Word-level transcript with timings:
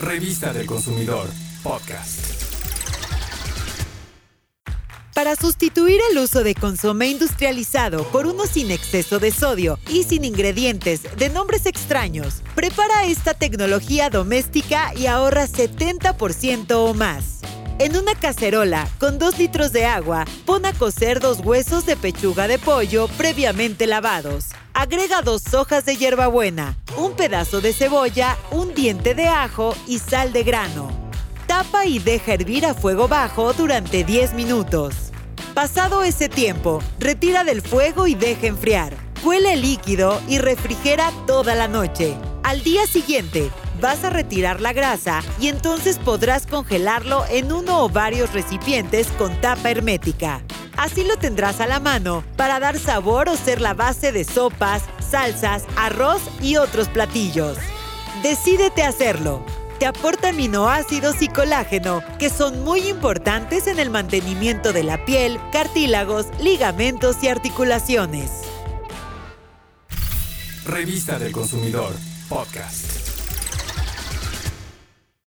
Revista 0.00 0.52
del 0.52 0.66
Consumidor, 0.66 1.28
podcast. 1.64 2.20
Para 5.12 5.34
sustituir 5.34 6.00
el 6.12 6.18
uso 6.18 6.44
de 6.44 6.54
consomé 6.54 7.08
industrializado 7.08 8.04
por 8.12 8.28
uno 8.28 8.46
sin 8.46 8.70
exceso 8.70 9.18
de 9.18 9.32
sodio 9.32 9.76
y 9.88 10.04
sin 10.04 10.24
ingredientes 10.24 11.02
de 11.16 11.30
nombres 11.30 11.66
extraños, 11.66 12.42
prepara 12.54 13.06
esta 13.06 13.34
tecnología 13.34 14.08
doméstica 14.08 14.92
y 14.94 15.06
ahorra 15.06 15.48
70% 15.48 16.70
o 16.70 16.94
más. 16.94 17.37
En 17.80 17.96
una 17.96 18.16
cacerola 18.16 18.88
con 18.98 19.20
2 19.20 19.38
litros 19.38 19.70
de 19.70 19.86
agua, 19.86 20.24
pon 20.44 20.66
a 20.66 20.72
cocer 20.72 21.20
dos 21.20 21.38
huesos 21.38 21.86
de 21.86 21.96
pechuga 21.96 22.48
de 22.48 22.58
pollo 22.58 23.06
previamente 23.16 23.86
lavados. 23.86 24.46
Agrega 24.74 25.22
dos 25.22 25.54
hojas 25.54 25.84
de 25.86 25.96
hierbabuena, 25.96 26.76
un 26.96 27.12
pedazo 27.12 27.60
de 27.60 27.72
cebolla, 27.72 28.36
un 28.50 28.74
diente 28.74 29.14
de 29.14 29.28
ajo 29.28 29.76
y 29.86 30.00
sal 30.00 30.32
de 30.32 30.42
grano. 30.42 30.90
Tapa 31.46 31.86
y 31.86 32.00
deja 32.00 32.34
hervir 32.34 32.66
a 32.66 32.74
fuego 32.74 33.06
bajo 33.06 33.52
durante 33.52 34.02
10 34.02 34.34
minutos. 34.34 34.94
Pasado 35.54 36.02
ese 36.02 36.28
tiempo, 36.28 36.82
retira 36.98 37.44
del 37.44 37.62
fuego 37.62 38.08
y 38.08 38.16
deja 38.16 38.48
enfriar. 38.48 38.96
Cuele 39.22 39.52
el 39.52 39.62
líquido 39.62 40.20
y 40.26 40.38
refrigera 40.38 41.12
toda 41.28 41.54
la 41.54 41.68
noche. 41.68 42.16
Al 42.42 42.62
día 42.62 42.86
siguiente, 42.86 43.50
vas 43.80 44.04
a 44.04 44.10
retirar 44.10 44.60
la 44.60 44.72
grasa 44.72 45.22
y 45.40 45.48
entonces 45.48 45.98
podrás 45.98 46.46
congelarlo 46.46 47.24
en 47.30 47.52
uno 47.52 47.84
o 47.84 47.88
varios 47.88 48.32
recipientes 48.32 49.08
con 49.18 49.40
tapa 49.40 49.70
hermética. 49.70 50.42
Así 50.76 51.04
lo 51.04 51.16
tendrás 51.16 51.60
a 51.60 51.66
la 51.66 51.80
mano 51.80 52.22
para 52.36 52.60
dar 52.60 52.78
sabor 52.78 53.28
o 53.28 53.36
ser 53.36 53.60
la 53.60 53.74
base 53.74 54.12
de 54.12 54.24
sopas, 54.24 54.82
salsas, 55.00 55.64
arroz 55.76 56.22
y 56.40 56.56
otros 56.56 56.88
platillos. 56.88 57.58
Decídete 58.22 58.82
a 58.82 58.88
hacerlo. 58.88 59.44
Te 59.78 59.86
aporta 59.86 60.30
aminoácidos 60.30 61.22
y 61.22 61.28
colágeno, 61.28 62.02
que 62.18 62.30
son 62.30 62.64
muy 62.64 62.88
importantes 62.88 63.68
en 63.68 63.78
el 63.78 63.90
mantenimiento 63.90 64.72
de 64.72 64.82
la 64.82 65.04
piel, 65.04 65.38
cartílagos, 65.52 66.26
ligamentos 66.40 67.22
y 67.22 67.28
articulaciones. 67.28 68.30
Revista 70.64 71.18
del 71.18 71.32
Consumidor, 71.32 71.94
podcast. 72.28 73.17